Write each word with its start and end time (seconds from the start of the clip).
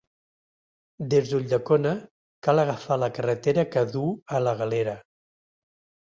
Des 1.13 1.27
d'Ulldecona, 1.33 1.91
cal 2.47 2.61
agafar 2.63 2.97
la 3.01 3.09
carretera 3.17 3.65
que 3.75 3.83
duu 3.91 4.09
a 4.39 4.41
la 4.47 4.55
Galera. 4.63 4.97